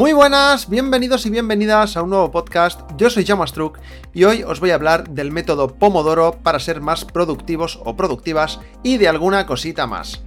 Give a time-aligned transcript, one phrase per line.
[0.00, 2.80] Muy buenas, bienvenidos y bienvenidas a un nuevo podcast.
[2.96, 3.78] Yo soy Jamastruc
[4.14, 8.60] y hoy os voy a hablar del método Pomodoro para ser más productivos o productivas
[8.82, 10.22] y de alguna cosita más.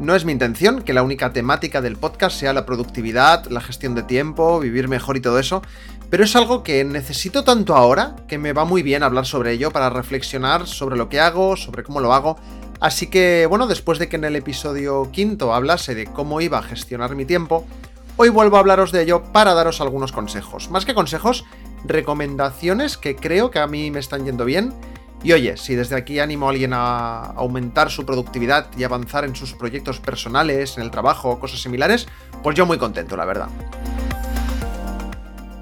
[0.00, 3.94] No es mi intención que la única temática del podcast sea la productividad, la gestión
[3.94, 5.60] de tiempo, vivir mejor y todo eso,
[6.08, 9.70] pero es algo que necesito tanto ahora que me va muy bien hablar sobre ello
[9.72, 12.38] para reflexionar sobre lo que hago, sobre cómo lo hago
[12.80, 16.62] Así que, bueno, después de que en el episodio quinto hablase de cómo iba a
[16.62, 17.64] gestionar mi tiempo,
[18.16, 20.70] hoy vuelvo a hablaros de ello para daros algunos consejos.
[20.70, 21.44] Más que consejos,
[21.84, 24.74] recomendaciones que creo que a mí me están yendo bien.
[25.22, 29.34] Y oye, si desde aquí animo a alguien a aumentar su productividad y avanzar en
[29.34, 32.06] sus proyectos personales, en el trabajo, cosas similares,
[32.42, 33.48] pues yo muy contento, la verdad.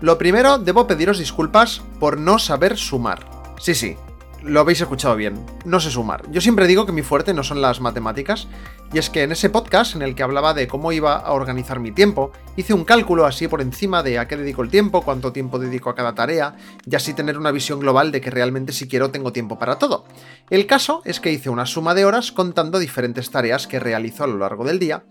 [0.01, 3.25] Lo primero, debo pediros disculpas por no saber sumar.
[3.59, 3.97] Sí, sí,
[4.45, 6.31] lo habéis escuchado bien, no sé sumar.
[6.31, 8.47] Yo siempre digo que mi fuerte no son las matemáticas,
[8.93, 11.81] y es que en ese podcast en el que hablaba de cómo iba a organizar
[11.81, 15.33] mi tiempo, hice un cálculo así por encima de a qué dedico el tiempo, cuánto
[15.33, 18.87] tiempo dedico a cada tarea, y así tener una visión global de que realmente si
[18.87, 20.05] quiero tengo tiempo para todo.
[20.51, 24.27] El caso es que hice una suma de horas contando diferentes tareas que realizo a
[24.27, 25.05] lo largo del día,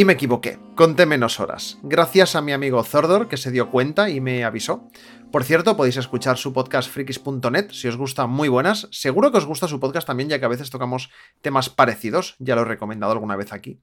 [0.00, 4.08] y me equivoqué, conté menos horas, gracias a mi amigo Zordor que se dio cuenta
[4.08, 4.88] y me avisó.
[5.30, 8.88] Por cierto, podéis escuchar su podcast frikis.net si os gusta muy buenas.
[8.92, 11.10] Seguro que os gusta su podcast también, ya que a veces tocamos
[11.42, 13.82] temas parecidos, ya lo he recomendado alguna vez aquí.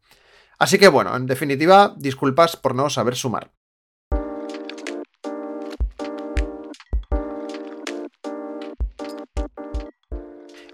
[0.58, 3.52] Así que bueno, en definitiva, disculpas por no saber sumar.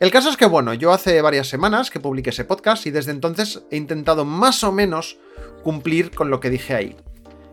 [0.04, 3.12] El caso es que, bueno, yo hace varias semanas que publiqué ese podcast y desde
[3.12, 5.18] entonces he intentado más o menos
[5.64, 6.98] cumplir con lo que dije ahí.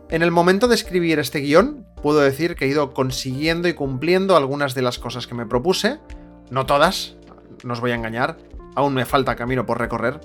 [0.09, 4.37] En el momento de escribir este guion, puedo decir que he ido consiguiendo y cumpliendo
[4.37, 6.01] algunas de las cosas que me propuse,
[6.51, 7.15] no todas,
[7.63, 8.37] no os voy a engañar,
[8.75, 10.19] aún me falta camino por recorrer.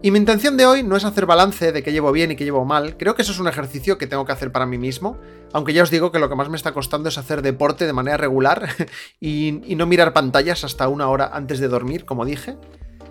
[0.00, 2.44] Y mi intención de hoy no es hacer balance de qué llevo bien y qué
[2.44, 5.18] llevo mal, creo que eso es un ejercicio que tengo que hacer para mí mismo,
[5.52, 7.92] aunque ya os digo que lo que más me está costando es hacer deporte de
[7.92, 8.68] manera regular
[9.20, 12.56] y, y no mirar pantallas hasta una hora antes de dormir, como dije.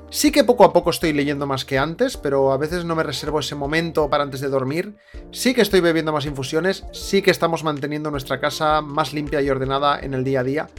[0.09, 3.03] Sí que poco a poco estoy leyendo más que antes, pero a veces no me
[3.03, 4.95] reservo ese momento para antes de dormir.
[5.31, 9.49] Sí que estoy bebiendo más infusiones, sí que estamos manteniendo nuestra casa más limpia y
[9.49, 10.69] ordenada en el día a día.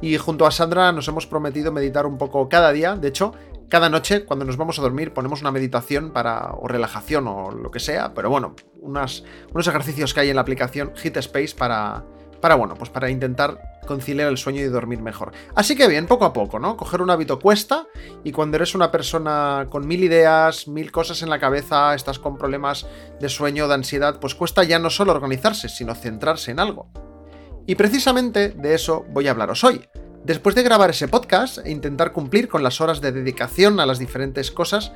[0.00, 2.96] Y junto a Sandra nos hemos prometido meditar un poco cada día.
[2.96, 3.34] De hecho,
[3.68, 7.70] cada noche cuando nos vamos a dormir ponemos una meditación para o relajación o lo
[7.70, 9.22] que sea, pero bueno, unos
[9.54, 12.04] ejercicios que hay en la aplicación Hit Space para
[12.40, 15.32] para bueno, pues para intentar conciliar el sueño y dormir mejor.
[15.54, 16.76] Así que bien, poco a poco, ¿no?
[16.76, 17.86] Coger un hábito cuesta
[18.22, 22.36] y cuando eres una persona con mil ideas, mil cosas en la cabeza, estás con
[22.36, 22.86] problemas
[23.20, 26.90] de sueño, de ansiedad, pues cuesta ya no solo organizarse, sino centrarse en algo.
[27.66, 29.84] Y precisamente de eso voy a hablaros hoy.
[30.24, 33.98] Después de grabar ese podcast e intentar cumplir con las horas de dedicación a las
[33.98, 34.92] diferentes cosas,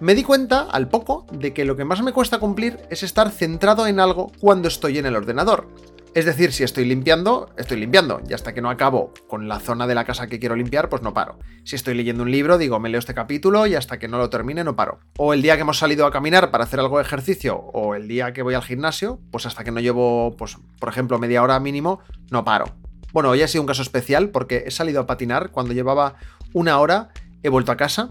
[0.00, 3.30] me di cuenta, al poco, de que lo que más me cuesta cumplir es estar
[3.30, 5.68] centrado en algo cuando estoy en el ordenador.
[6.14, 9.86] Es decir, si estoy limpiando, estoy limpiando, y hasta que no acabo con la zona
[9.86, 11.38] de la casa que quiero limpiar, pues no paro.
[11.64, 14.30] Si estoy leyendo un libro, digo, me leo este capítulo y hasta que no lo
[14.30, 15.00] termine no paro.
[15.18, 18.08] O el día que hemos salido a caminar para hacer algo de ejercicio, o el
[18.08, 21.60] día que voy al gimnasio, pues hasta que no llevo, pues, por ejemplo, media hora
[21.60, 22.00] mínimo,
[22.30, 22.74] no paro.
[23.16, 26.16] Bueno, hoy ha sido un caso especial porque he salido a patinar cuando llevaba
[26.52, 27.08] una hora,
[27.42, 28.10] he vuelto a casa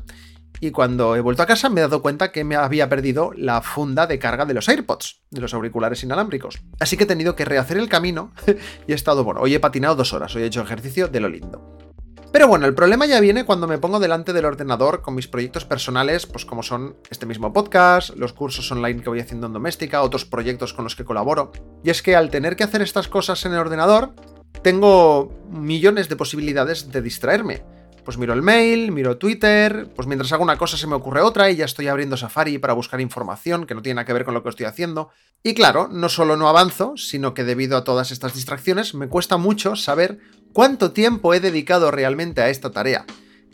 [0.60, 3.62] y cuando he vuelto a casa me he dado cuenta que me había perdido la
[3.62, 6.60] funda de carga de los AirPods, de los auriculares inalámbricos.
[6.80, 8.34] Así que he tenido que rehacer el camino
[8.88, 11.30] y he estado, bueno, hoy he patinado dos horas, hoy he hecho ejercicio de lo
[11.30, 11.78] lindo.
[12.32, 15.66] Pero bueno, el problema ya viene cuando me pongo delante del ordenador con mis proyectos
[15.66, 20.02] personales, pues como son este mismo podcast, los cursos online que voy haciendo en doméstica,
[20.02, 21.52] otros proyectos con los que colaboro.
[21.84, 24.16] Y es que al tener que hacer estas cosas en el ordenador,
[24.66, 27.62] tengo millones de posibilidades de distraerme
[28.04, 31.52] pues miro el mail, miro Twitter, pues mientras hago una cosa se me ocurre otra
[31.52, 34.34] y ya estoy abriendo Safari para buscar información que no tiene nada que ver con
[34.34, 35.10] lo que estoy haciendo.
[35.44, 39.38] Y claro, no solo no avanzo, sino que debido a todas estas distracciones me cuesta
[39.38, 40.20] mucho saber
[40.54, 43.06] cuánto tiempo he dedicado realmente a esta tarea,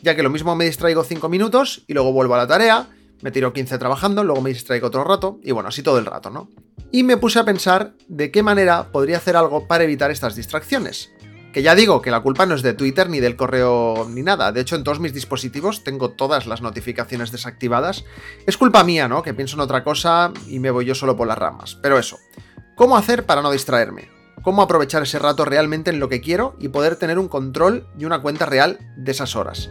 [0.02, 2.88] ya que lo mismo me distraigo 5 minutos y luego vuelvo a la tarea,
[3.22, 6.30] me tiro 15 trabajando, luego me distraigo otro rato y bueno, así todo el rato,
[6.30, 6.50] ¿no?
[6.90, 11.10] Y me puse a pensar de qué manera podría hacer algo para evitar estas distracciones.
[11.52, 14.52] Que ya digo que la culpa no es de Twitter ni del correo ni nada.
[14.52, 18.04] De hecho, en todos mis dispositivos tengo todas las notificaciones desactivadas.
[18.46, 19.22] Es culpa mía, ¿no?
[19.22, 21.78] Que pienso en otra cosa y me voy yo solo por las ramas.
[21.82, 22.18] Pero eso.
[22.74, 24.08] ¿Cómo hacer para no distraerme?
[24.42, 28.04] cómo aprovechar ese rato realmente en lo que quiero y poder tener un control y
[28.04, 29.70] una cuenta real de esas horas.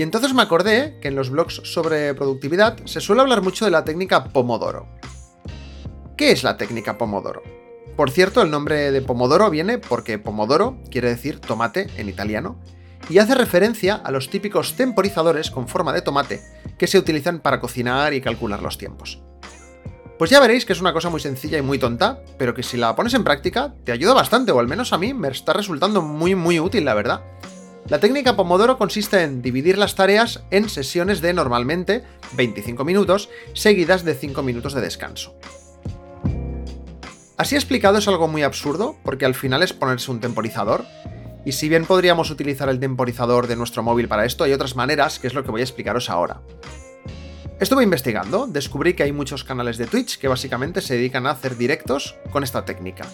[0.00, 3.70] Y entonces me acordé que en los blogs sobre productividad se suele hablar mucho de
[3.70, 4.88] la técnica Pomodoro.
[6.16, 7.42] ¿Qué es la técnica Pomodoro?
[7.98, 12.58] Por cierto, el nombre de Pomodoro viene porque Pomodoro quiere decir tomate en italiano
[13.10, 16.40] y hace referencia a los típicos temporizadores con forma de tomate
[16.78, 19.20] que se utilizan para cocinar y calcular los tiempos.
[20.18, 22.78] Pues ya veréis que es una cosa muy sencilla y muy tonta, pero que si
[22.78, 26.00] la pones en práctica te ayuda bastante, o al menos a mí me está resultando
[26.00, 27.20] muy muy útil, la verdad.
[27.90, 32.04] La técnica Pomodoro consiste en dividir las tareas en sesiones de normalmente
[32.34, 35.34] 25 minutos, seguidas de 5 minutos de descanso.
[37.36, 40.84] Así explicado es algo muy absurdo, porque al final es ponerse un temporizador,
[41.44, 45.18] y si bien podríamos utilizar el temporizador de nuestro móvil para esto, hay otras maneras,
[45.18, 46.42] que es lo que voy a explicaros ahora.
[47.58, 51.56] Estuve investigando, descubrí que hay muchos canales de Twitch que básicamente se dedican a hacer
[51.56, 53.06] directos con esta técnica.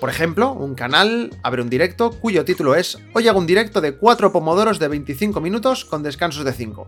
[0.00, 3.96] Por ejemplo, un canal abre un directo cuyo título es Hoy hago un directo de
[3.96, 6.86] 4 pomodoros de 25 minutos con descansos de 5.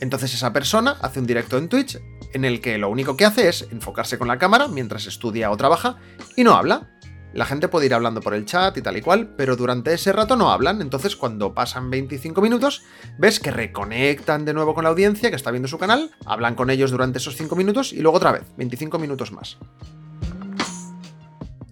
[0.00, 1.98] Entonces esa persona hace un directo en Twitch
[2.32, 5.56] en el que lo único que hace es enfocarse con la cámara mientras estudia o
[5.56, 5.96] trabaja
[6.36, 6.92] y no habla.
[7.32, 10.12] La gente puede ir hablando por el chat y tal y cual, pero durante ese
[10.12, 10.80] rato no hablan.
[10.80, 12.82] Entonces, cuando pasan 25 minutos,
[13.18, 16.70] ves que reconectan de nuevo con la audiencia que está viendo su canal, hablan con
[16.70, 19.58] ellos durante esos 5 minutos y luego otra vez, 25 minutos más.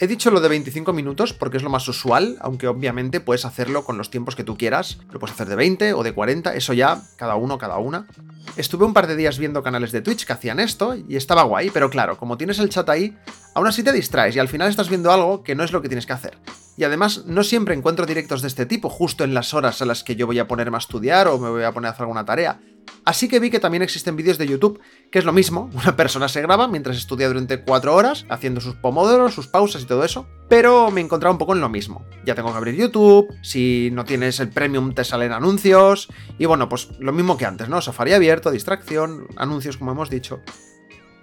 [0.00, 3.85] He dicho lo de 25 minutos porque es lo más usual, aunque obviamente puedes hacerlo
[3.85, 4.99] con los tiempos que tú quieras.
[5.12, 8.08] Lo puedes hacer de 20 o de 40, eso ya, cada uno, cada una.
[8.56, 11.70] Estuve un par de días viendo canales de Twitch que hacían esto y estaba guay,
[11.70, 13.17] pero claro, como tienes el chat ahí,
[13.55, 15.88] aún así te distraes y al final estás viendo algo que no es lo que
[15.88, 16.38] tienes que hacer.
[16.76, 20.02] Y además, no siempre encuentro directos de este tipo justo en las horas a las
[20.02, 22.25] que yo voy a ponerme a estudiar o me voy a poner a hacer alguna
[22.25, 22.58] tarea.
[23.04, 24.80] Así que vi que también existen vídeos de YouTube,
[25.10, 28.74] que es lo mismo, una persona se graba mientras estudia durante 4 horas, haciendo sus
[28.76, 32.04] pomodoros, sus pausas y todo eso, pero me encontraba un poco en lo mismo.
[32.24, 36.08] Ya tengo que abrir YouTube, si no tienes el premium te salen anuncios,
[36.38, 37.80] y bueno, pues lo mismo que antes, ¿no?
[37.80, 40.40] Safari abierto, distracción, anuncios como hemos dicho.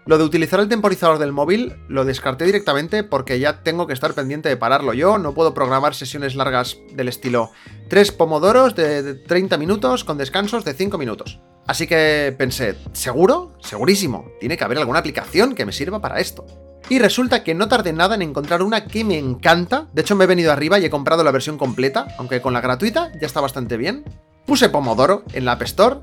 [0.06, 4.14] Lo de utilizar el temporizador del móvil lo descarté directamente porque ya tengo que estar
[4.14, 7.52] pendiente de pararlo yo, no puedo programar sesiones largas del estilo
[7.90, 11.40] 3 pomodoros de 30 minutos con descansos de 5 minutos.
[11.68, 13.54] Así que pensé, ¿seguro?
[13.60, 16.46] Segurísimo, tiene que haber alguna aplicación que me sirva para esto.
[16.90, 19.88] Y resulta que no tardé nada en encontrar una que me encanta.
[19.94, 22.60] De hecho, me he venido arriba y he comprado la versión completa, aunque con la
[22.60, 24.04] gratuita ya está bastante bien.
[24.46, 26.00] Puse Pomodoro en la App Store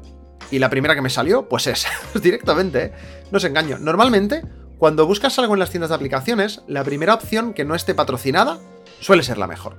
[0.50, 1.86] y la primera que me salió, pues es,
[2.22, 2.92] directamente,
[3.30, 3.78] no os engaño.
[3.78, 4.42] Normalmente,
[4.78, 8.58] cuando buscas algo en las tiendas de aplicaciones, la primera opción que no esté patrocinada
[9.00, 9.76] suele ser la mejor.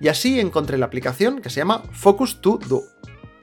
[0.00, 2.82] Y así encontré la aplicación que se llama Focus to Do.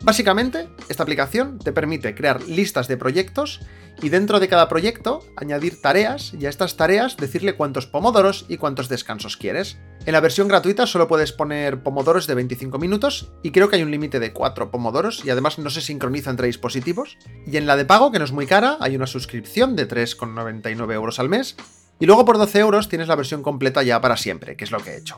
[0.01, 3.61] Básicamente, esta aplicación te permite crear listas de proyectos
[4.01, 8.57] y dentro de cada proyecto añadir tareas y a estas tareas decirle cuántos pomodoros y
[8.57, 9.77] cuántos descansos quieres.
[10.05, 13.83] En la versión gratuita solo puedes poner pomodoros de 25 minutos y creo que hay
[13.83, 17.17] un límite de 4 pomodoros y además no se sincroniza entre dispositivos.
[17.47, 20.93] Y en la de pago, que no es muy cara, hay una suscripción de 3,99
[20.93, 21.55] euros al mes
[21.99, 24.79] y luego por 12 euros tienes la versión completa ya para siempre, que es lo
[24.79, 25.17] que he hecho.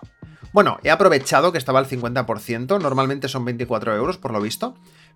[0.54, 4.76] Bueno, he aprovechado que estaba al 50%, normalmente son 24 euros por lo visto,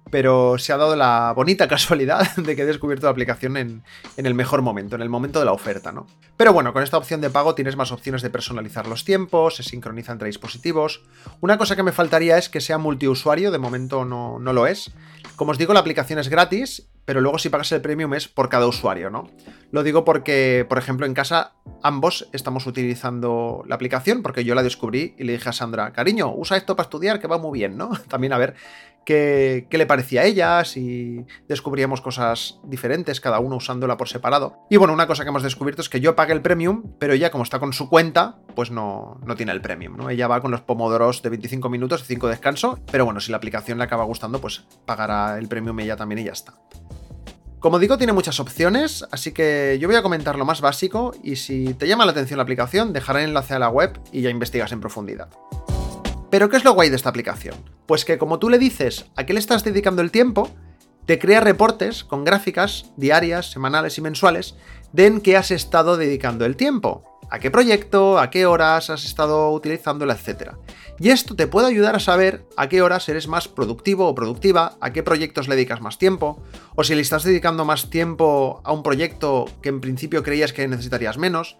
[0.10, 3.84] pero se ha dado la bonita casualidad de que he descubierto la aplicación en,
[4.18, 6.08] el mejor momento, en el momento de la oferta, ¿no?
[6.38, 9.64] Pero bueno, con esta opción de pago tienes más opciones de personalizar los tiempos, se
[9.64, 11.02] sincroniza entre dispositivos.
[11.40, 14.92] Una cosa que me faltaría es que sea multiusuario, de momento no, no lo es.
[15.36, 18.50] Como os digo, la aplicación es gratis, pero luego si pagas el premium es por
[18.50, 19.30] cada usuario, ¿no?
[19.72, 21.54] Lo digo porque, por ejemplo, en casa
[21.84, 26.34] ambos estamos utilizando la aplicación porque yo la descubrí y le dije a Sandra, cariño,
[26.34, 27.92] usa esto para estudiar que va muy bien, ¿no?
[28.08, 28.56] También a ver
[29.06, 34.60] qué, le parecía a ella, si descubríamos cosas diferentes, cada uno usándola por separado.
[34.70, 37.32] Y bueno, una cosa que hemos descubierto es que yo pagué el premium, pero ella
[37.32, 40.10] como está con su cuenta, pues no, no tiene el premium, ¿no?
[40.10, 43.38] Ella va con los pomodoros de 25 minutos y 5 descanso, pero bueno, si la
[43.38, 46.54] aplicación le acaba gustando, pues pagará el premium ella también y ya está.
[47.62, 51.36] Como digo, tiene muchas opciones, así que yo voy a comentar lo más básico y
[51.36, 54.32] si te llama la atención la aplicación, dejaré el enlace a la web y ya
[54.32, 55.30] investigas en profundidad.
[56.32, 57.56] Pero ¿qué es lo guay de esta aplicación?
[57.86, 60.50] Pues que como tú le dices a qué le estás dedicando el tiempo,
[61.06, 64.56] te crea reportes con gráficas diarias, semanales y mensuales
[64.94, 69.04] de en qué has estado dedicando el tiempo, a qué proyecto, a qué horas has
[69.04, 70.54] estado utilizándola, etc.
[71.00, 74.78] Y esto te puede ayudar a saber a qué horas eres más productivo o productiva,
[74.80, 76.42] a qué proyectos le dedicas más tiempo,
[76.76, 80.66] o si le estás dedicando más tiempo a un proyecto que en principio creías que
[80.68, 81.58] necesitarías menos,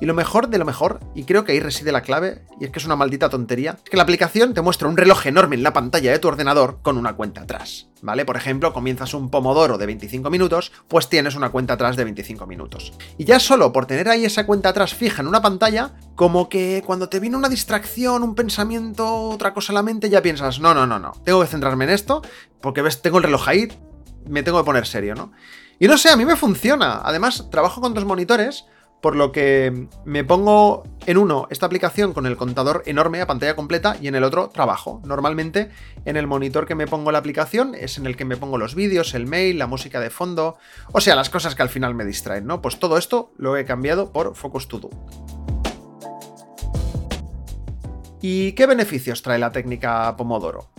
[0.00, 2.70] Y lo mejor de lo mejor, y creo que ahí reside la clave, y es
[2.70, 5.62] que es una maldita tontería, es que la aplicación te muestra un reloj enorme en
[5.62, 7.88] la pantalla de tu ordenador con una cuenta atrás.
[8.02, 8.24] ¿Vale?
[8.24, 12.46] Por ejemplo, comienzas un pomodoro de 25 minutos, pues tienes una cuenta atrás de 25
[12.46, 12.94] minutos.
[13.18, 16.82] Y ya solo por tener ahí esa cuenta atrás fija en una pantalla, como que
[16.86, 20.72] cuando te viene una distracción, un pensamiento, otra cosa a la mente, ya piensas, no,
[20.72, 22.22] no, no, no, tengo que centrarme en esto,
[22.62, 23.68] porque ves, tengo el reloj ahí,
[24.26, 25.32] me tengo que poner serio, ¿no?
[25.78, 27.00] Y no sé, a mí me funciona.
[27.02, 28.66] Además, trabajo con dos monitores,
[29.00, 33.56] por lo que me pongo en uno esta aplicación con el contador enorme a pantalla
[33.56, 35.00] completa y en el otro trabajo.
[35.04, 35.70] Normalmente
[36.04, 38.74] en el monitor que me pongo la aplicación es en el que me pongo los
[38.74, 40.56] vídeos, el mail, la música de fondo,
[40.92, 42.60] o sea, las cosas que al final me distraen, ¿no?
[42.60, 44.90] Pues todo esto lo he cambiado por Focus To Do.
[48.22, 50.70] ¿Y qué beneficios trae la técnica Pomodoro?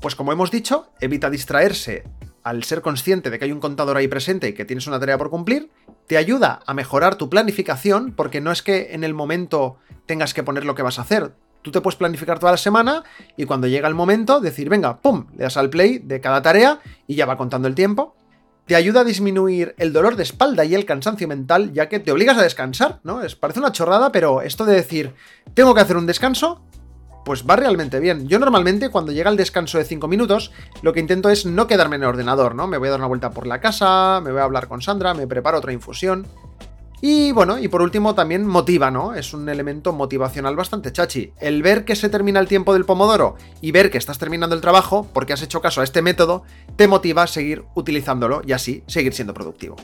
[0.00, 2.04] Pues como hemos dicho, evita distraerse
[2.42, 5.18] al ser consciente de que hay un contador ahí presente y que tienes una tarea
[5.18, 5.70] por cumplir,
[6.06, 10.42] te ayuda a mejorar tu planificación porque no es que en el momento tengas que
[10.42, 11.34] poner lo que vas a hacer.
[11.62, 13.04] Tú te puedes planificar toda la semana
[13.36, 16.80] y cuando llega el momento decir, venga, ¡pum!, le das al play de cada tarea
[17.06, 18.16] y ya va contando el tiempo.
[18.66, 22.12] Te ayuda a disminuir el dolor de espalda y el cansancio mental, ya que te
[22.12, 23.22] obligas a descansar, ¿no?
[23.22, 25.14] Es, parece una chorrada, pero esto de decir,
[25.54, 26.62] tengo que hacer un descanso,
[27.24, 28.28] pues va realmente bien.
[28.28, 30.52] Yo normalmente cuando llega el descanso de 5 minutos,
[30.82, 32.66] lo que intento es no quedarme en el ordenador, ¿no?
[32.66, 35.14] Me voy a dar una vuelta por la casa, me voy a hablar con Sandra,
[35.14, 36.26] me preparo otra infusión.
[37.04, 39.14] Y bueno, y por último también motiva, ¿no?
[39.14, 41.32] Es un elemento motivacional bastante chachi.
[41.40, 44.60] El ver que se termina el tiempo del pomodoro y ver que estás terminando el
[44.60, 46.44] trabajo porque has hecho caso a este método,
[46.76, 49.74] te motiva a seguir utilizándolo y así seguir siendo productivo.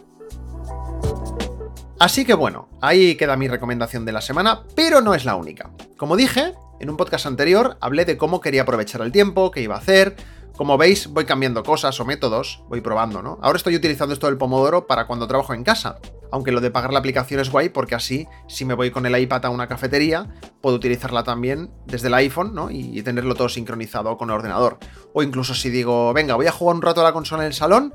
[1.98, 5.72] Así que bueno, ahí queda mi recomendación de la semana, pero no es la única.
[5.96, 9.74] Como dije, en un podcast anterior hablé de cómo quería aprovechar el tiempo, qué iba
[9.74, 10.16] a hacer.
[10.56, 13.38] Como veis, voy cambiando cosas o métodos, voy probando, ¿no?
[13.42, 15.98] Ahora estoy utilizando esto del Pomodoro para cuando trabajo en casa.
[16.30, 19.16] Aunque lo de pagar la aplicación es guay porque así, si me voy con el
[19.16, 20.26] iPad a una cafetería,
[20.60, 22.70] puedo utilizarla también desde el iPhone, ¿no?
[22.70, 24.78] Y tenerlo todo sincronizado con el ordenador.
[25.14, 27.54] O incluso si digo, venga, voy a jugar un rato a la consola en el
[27.54, 27.94] salón,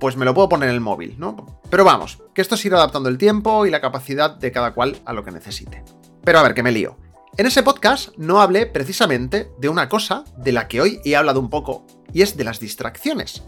[0.00, 1.60] pues me lo puedo poner en el móvil, ¿no?
[1.70, 4.96] Pero vamos, que esto es ir adaptando el tiempo y la capacidad de cada cual
[5.04, 5.84] a lo que necesite.
[6.24, 6.96] Pero a ver, que me lío.
[7.38, 11.40] En ese podcast no hablé precisamente de una cosa de la que hoy he hablado
[11.40, 13.42] un poco, y es de las distracciones.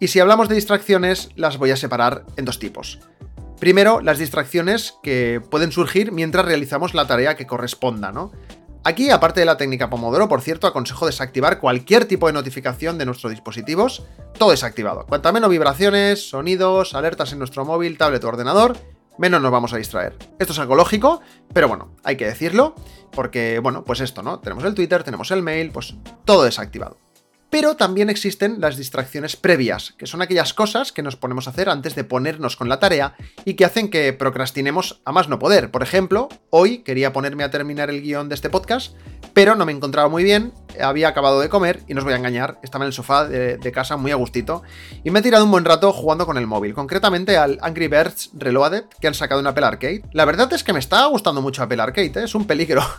[0.00, 3.00] Y si hablamos de distracciones, las voy a separar en dos tipos.
[3.58, 8.32] Primero, las distracciones que pueden surgir mientras realizamos la tarea que corresponda, ¿no?
[8.84, 13.06] Aquí, aparte de la técnica Pomodoro, por cierto, aconsejo desactivar cualquier tipo de notificación de
[13.06, 14.02] nuestros dispositivos.
[14.36, 15.06] Todo desactivado.
[15.06, 18.76] Cuanta menos vibraciones, sonidos, alertas en nuestro móvil, tablet o ordenador,
[19.18, 20.16] menos nos vamos a distraer.
[20.38, 21.20] Esto es algo lógico,
[21.52, 22.74] pero bueno, hay que decirlo,
[23.12, 24.40] porque, bueno, pues esto, ¿no?
[24.40, 26.98] Tenemos el Twitter, tenemos el mail, pues todo desactivado.
[27.50, 31.68] Pero también existen las distracciones previas, que son aquellas cosas que nos ponemos a hacer
[31.68, 33.14] antes de ponernos con la tarea
[33.44, 35.70] y que hacen que procrastinemos a más no poder.
[35.70, 38.96] Por ejemplo, hoy quería ponerme a terminar el guion de este podcast,
[39.34, 42.16] pero no me encontraba muy bien, había acabado de comer y no os voy a
[42.16, 44.62] engañar, estaba en el sofá de, casa muy a gustito
[45.02, 48.30] y me he tirado un buen rato jugando con el móvil, concretamente al Angry Birds
[48.34, 50.02] Reloaded que han sacado en Apple Arcade.
[50.12, 52.24] La verdad es que me está gustando mucho Apple Arcade, ¿eh?
[52.24, 52.82] es un peligro.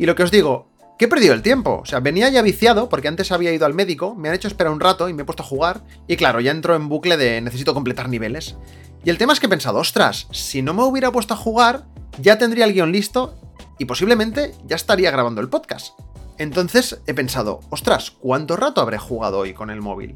[0.00, 0.68] Y lo que os digo,
[0.98, 1.80] que he perdido el tiempo.
[1.82, 4.72] O sea, venía ya viciado porque antes había ido al médico, me han hecho esperar
[4.72, 5.82] un rato y me he puesto a jugar.
[6.06, 8.56] Y claro, ya entro en bucle de necesito completar niveles.
[9.04, 11.84] Y el tema es que he pensado, ostras, si no me hubiera puesto a jugar,
[12.20, 13.34] ya tendría el guion listo
[13.78, 15.98] y posiblemente ya estaría grabando el podcast.
[16.38, 20.14] Entonces he pensado, ostras, ¿cuánto rato habré jugado hoy con el móvil?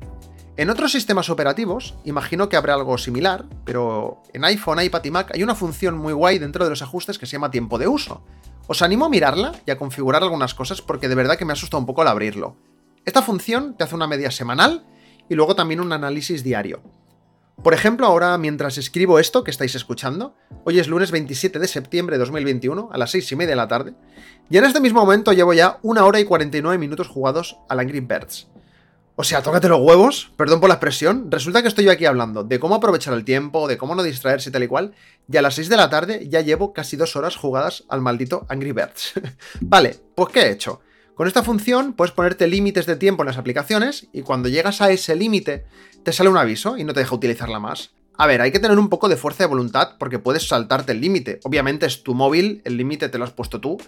[0.57, 5.31] En otros sistemas operativos, imagino que habrá algo similar, pero en iPhone, iPad y Mac
[5.35, 8.23] hay una función muy guay dentro de los ajustes que se llama tiempo de uso.
[8.66, 11.54] Os animo a mirarla y a configurar algunas cosas porque de verdad que me ha
[11.54, 12.57] asustado un poco al abrirlo.
[13.04, 14.85] Esta función te hace una media semanal
[15.28, 16.83] y luego también un análisis diario.
[17.62, 22.16] Por ejemplo, ahora mientras escribo esto que estáis escuchando, hoy es lunes 27 de septiembre
[22.16, 23.95] de 2021 a las 6 y media de la tarde,
[24.50, 28.00] y en este mismo momento llevo ya una hora y 49 minutos jugados al Angry
[28.00, 28.49] Birds.
[29.14, 31.31] O sea, tócate los huevos, perdón por la expresión.
[31.31, 34.49] Resulta que estoy yo aquí hablando de cómo aprovechar el tiempo, de cómo no distraerse
[34.49, 34.95] y tal y cual.
[35.31, 38.45] Y a las 6 de la tarde ya llevo casi dos horas jugadas al maldito
[38.49, 39.12] Angry Birds.
[39.61, 40.81] vale, pues ¿qué he hecho?
[41.14, 44.90] Con esta función puedes ponerte límites de tiempo en las aplicaciones y cuando llegas a
[44.90, 45.66] ese límite
[46.02, 47.90] te sale un aviso y no te deja utilizarla más.
[48.16, 51.00] A ver, hay que tener un poco de fuerza de voluntad porque puedes saltarte el
[51.00, 51.40] límite.
[51.45, 53.78] Obviamente es tu móvil, el límite te lo has puesto tú.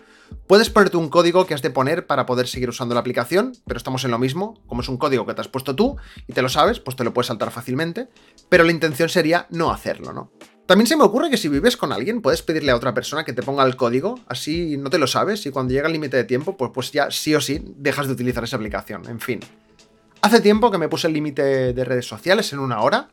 [0.47, 3.79] Puedes ponerte un código que has de poner para poder seguir usando la aplicación, pero
[3.79, 4.61] estamos en lo mismo.
[4.67, 7.05] Como es un código que te has puesto tú y te lo sabes, pues te
[7.05, 8.09] lo puedes saltar fácilmente.
[8.49, 10.31] Pero la intención sería no hacerlo, ¿no?
[10.67, 13.35] También se me ocurre que si vives con alguien, puedes pedirle a otra persona que
[13.35, 16.25] te ponga el código, así no te lo sabes, y cuando llega el límite de
[16.25, 19.07] tiempo, pues, pues ya sí o sí dejas de utilizar esa aplicación.
[19.09, 19.41] En fin.
[20.23, 23.09] Hace tiempo que me puse el límite de redes sociales en una hora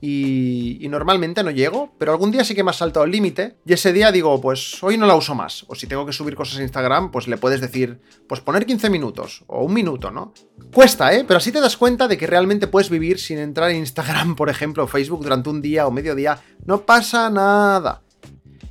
[0.00, 3.72] y, normalmente no llego, pero algún día sí que me ha saltado el límite y
[3.72, 5.64] ese día digo, pues hoy no la uso más.
[5.68, 8.88] O si tengo que subir cosas a Instagram, pues le puedes decir, pues poner 15
[8.88, 10.32] minutos o un minuto, ¿no?
[10.72, 11.24] Cuesta, ¿eh?
[11.26, 14.48] Pero así te das cuenta de que realmente puedes vivir sin entrar en Instagram, por
[14.48, 16.40] ejemplo, o Facebook durante un día o medio día.
[16.64, 18.02] No pasa nada.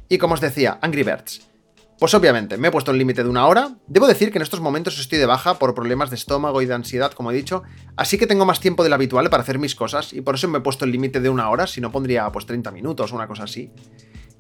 [0.10, 1.55] Y como os decía, Angry Birds.
[2.00, 3.78] Pues obviamente, me he puesto el límite de una hora.
[3.88, 6.74] Debo decir que en estos momentos estoy de baja por problemas de estómago y de
[6.74, 7.64] ansiedad, como he dicho,
[7.96, 10.58] así que tengo más tiempo del habitual para hacer mis cosas y por eso me
[10.58, 13.28] he puesto el límite de una hora, si no pondría pues 30 minutos o una
[13.28, 13.72] cosa así.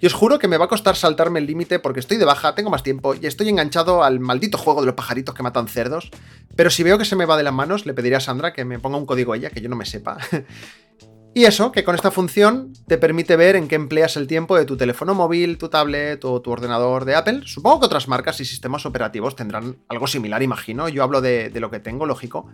[0.01, 2.55] Y os juro que me va a costar saltarme el límite porque estoy de baja,
[2.55, 6.11] tengo más tiempo y estoy enganchado al maldito juego de los pajaritos que matan cerdos.
[6.57, 8.65] Pero si veo que se me va de las manos, le pediré a Sandra que
[8.65, 10.17] me ponga un código ella, que yo no me sepa.
[11.37, 14.63] Y eso, que con esta función te permite ver en qué empleas el tiempo de
[14.63, 17.41] tu teléfono móvil, tu tablet o tu ordenador de Apple.
[17.43, 20.87] Supongo que otras marcas y sistemas operativos tendrán algo similar, imagino.
[20.87, 22.47] Yo hablo de, lo que tengo, lógico.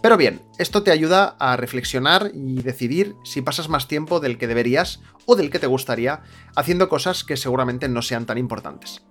[0.00, 4.46] Pero bien, esto te ayuda a reflexionar y decidir si pasas más tiempo del que
[4.46, 6.22] deberías o del que te gustaría
[6.54, 9.02] haciendo cosas que seguramente no sean tan importantes.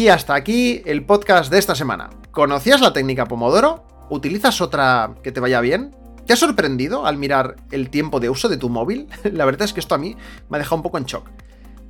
[0.00, 2.08] Y hasta aquí el podcast de esta semana.
[2.30, 3.84] ¿Conocías la técnica Pomodoro?
[4.08, 5.94] ¿Utilizas otra que te vaya bien?
[6.26, 9.08] ¿Te ha sorprendido al mirar el tiempo de uso de tu móvil?
[9.30, 10.16] la verdad es que esto a mí
[10.48, 11.28] me ha dejado un poco en shock.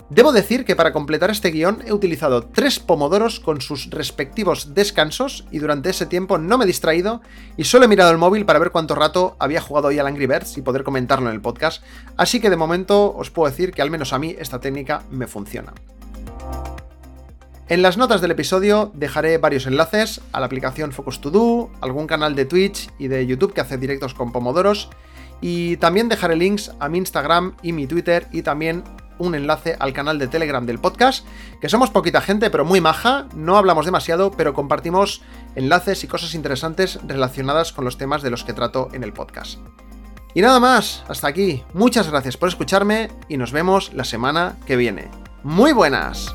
[0.08, 5.46] Debo decir que para completar este guion he utilizado tres pomodoros con sus respectivos descansos
[5.52, 7.20] y durante ese tiempo no me he distraído
[7.56, 10.26] y solo he mirado el móvil para ver cuánto rato había jugado hoy al Angry
[10.26, 11.84] Birds y poder comentarlo en el podcast,
[12.16, 15.28] así que de momento os puedo decir que al menos a mí esta técnica me
[15.28, 15.72] funciona.
[17.70, 22.08] En las notas del episodio dejaré varios enlaces a la aplicación Focus To Do, algún
[22.08, 24.90] canal de Twitch y de YouTube que hace directos con pomodoros,
[25.40, 28.82] y también dejaré links a mi Instagram y mi Twitter y también
[29.18, 31.24] un enlace al canal de Telegram del podcast,
[31.60, 35.22] que somos poquita gente pero muy maja, no hablamos demasiado, pero compartimos
[35.54, 39.60] enlaces y cosas interesantes relacionadas con los temas de los que trato en el podcast.
[40.34, 44.74] Y nada más, hasta aquí, muchas gracias por escucharme y nos vemos la semana que
[44.74, 45.08] viene.
[45.44, 46.34] ¡Muy buenas!